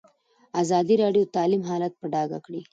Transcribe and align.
ازادي 0.61 0.95
راډیو 1.03 1.23
د 1.27 1.31
تعلیم 1.37 1.61
حالت 1.69 1.93
په 2.01 2.05
ډاګه 2.13 2.39
کړی. 2.45 2.61